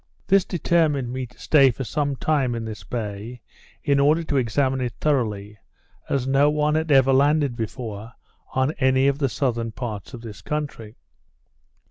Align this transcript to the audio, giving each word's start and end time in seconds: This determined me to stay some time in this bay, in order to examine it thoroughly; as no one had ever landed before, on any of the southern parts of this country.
This 0.25 0.45
determined 0.45 1.13
me 1.13 1.27
to 1.27 1.37
stay 1.37 1.69
some 1.71 2.15
time 2.15 2.55
in 2.55 2.65
this 2.65 2.83
bay, 2.83 3.39
in 3.83 3.99
order 3.99 4.23
to 4.23 4.37
examine 4.37 4.81
it 4.81 4.93
thoroughly; 4.99 5.59
as 6.09 6.25
no 6.25 6.49
one 6.49 6.73
had 6.73 6.91
ever 6.91 7.13
landed 7.13 7.55
before, 7.55 8.13
on 8.55 8.71
any 8.79 9.07
of 9.07 9.19
the 9.19 9.29
southern 9.29 9.71
parts 9.71 10.15
of 10.15 10.21
this 10.21 10.41
country. 10.41 10.95